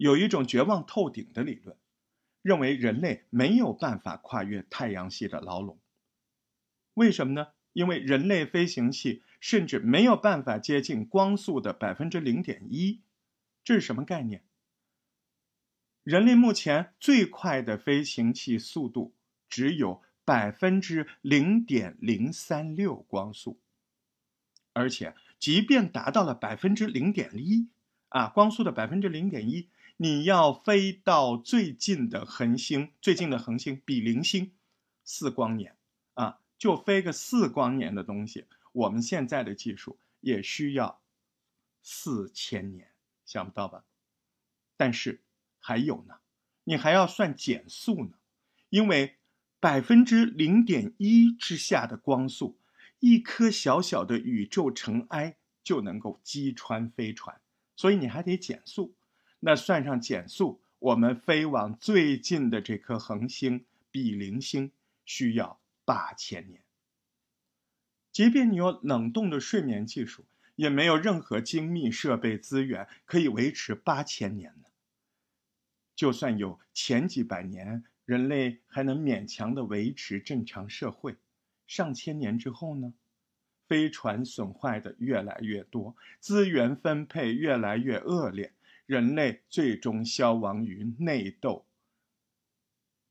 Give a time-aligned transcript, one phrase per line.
[0.00, 1.76] 有一种绝望透顶的理论，
[2.40, 5.78] 认为人类没有办法跨越太阳系的牢笼。
[6.94, 7.48] 为什么呢？
[7.74, 13.02] 因为人类飞行器甚至没有办法接近光速的百分之零点一。
[13.62, 14.42] 这是什么概念？
[16.02, 19.14] 人类目前最快的飞行器速度
[19.50, 23.60] 只有百分之零点零三六光速，
[24.72, 27.68] 而且即便达到了百分之零点一
[28.08, 29.68] 啊，光速的百分之零点一，
[30.02, 34.52] 你要飞到最近的恒星，最近的恒星比邻星
[35.04, 35.76] 四光年
[36.14, 41.02] 啊，就飞个四光年的东西，我们现在的技术也需要
[41.82, 42.92] 四千年，
[43.26, 43.84] 想不到吧？
[44.78, 45.20] 但是。
[45.62, 46.14] 还有呢，
[46.64, 48.12] 你还要算减速呢，
[48.70, 49.18] 因为
[49.60, 52.58] 百分之零点一之下的光速，
[53.00, 57.38] 一颗小小的宇宙尘埃就能够击穿飞船，
[57.76, 58.94] 所以你还得减速。
[59.40, 64.70] 那算上减速，我们飞往最近的这颗恒星比邻星
[65.04, 66.62] 需要八千年。
[68.12, 70.24] 即便你有冷冻的睡眠技术，
[70.56, 74.68] 也没有任何精密设备资源可以维持八千年呢。
[75.94, 81.16] 就算有前几百年，人类还能勉强的维持正常社会，
[81.66, 82.94] 上千年之后呢？
[83.68, 88.52] 飞船损坏的越来越多，资源分配越来越恶劣，
[88.90, 91.64] 人类最终消亡于内斗。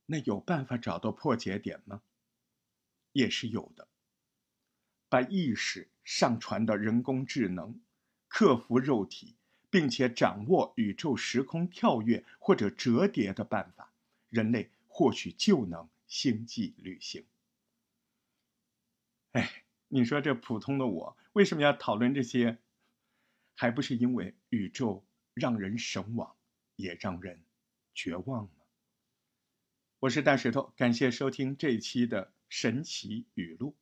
[0.07, 2.01] 那有办法找到破解点吗？
[3.13, 3.87] 也是有的。
[5.07, 7.79] 把意识上传到人工智能，
[8.27, 9.37] 克服肉体。
[9.71, 13.93] 并且掌握宇宙时空跳跃或者折叠的办法，
[14.29, 17.23] 人类或许就能星际旅行。
[19.33, 22.57] 哎，你说这普通的我为什么要讨论这些？
[23.53, 25.05] 还不是因为宇宙
[25.39, 26.35] 让人神往，
[26.75, 27.43] 也让人
[27.95, 28.51] 绝望吗？
[29.99, 33.75] 我是大石头，感谢收听这一期的神奇语录。